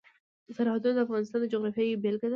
سرحدونه 0.55 0.93
د 0.95 0.99
افغانستان 1.05 1.39
د 1.41 1.45
جغرافیې 1.53 2.01
بېلګه 2.03 2.27
ده. 2.29 2.29